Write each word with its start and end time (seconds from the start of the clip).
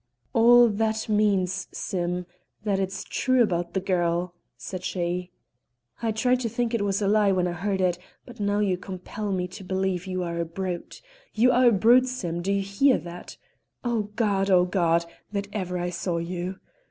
"All 0.33 0.67
that 0.67 1.07
means, 1.09 1.67
Sim, 1.71 2.25
that 2.63 2.79
it's 2.79 3.03
true 3.03 3.43
about 3.43 3.75
the 3.75 3.79
girl," 3.79 4.33
said 4.57 4.83
she. 4.83 5.29
"I 6.01 6.11
tried 6.11 6.39
to 6.39 6.49
think 6.49 6.73
it 6.73 6.81
was 6.81 7.03
a 7.03 7.07
lie 7.07 7.31
when 7.31 7.45
I 7.47 7.51
heard 7.51 7.81
it, 7.81 7.99
but 8.25 8.39
now 8.39 8.57
you 8.61 8.77
compel 8.77 9.31
me 9.31 9.47
to 9.49 9.63
believe 9.63 10.07
you 10.07 10.23
are 10.23 10.39
a 10.39 10.45
brute. 10.45 11.03
You 11.35 11.51
are 11.51 11.67
a 11.67 11.71
brute, 11.71 12.07
Sim, 12.07 12.41
do 12.41 12.51
you 12.51 12.63
hear 12.63 12.97
that? 12.97 13.37
Oh 13.83 14.09
God! 14.15 14.49
oh 14.49 14.65
God! 14.65 15.05
that 15.33 15.47
ever 15.53 15.77
I 15.77 15.91
saw 15.91 16.17
you! 16.17 16.59